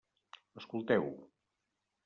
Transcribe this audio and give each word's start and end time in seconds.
Escolteu. 0.61 1.05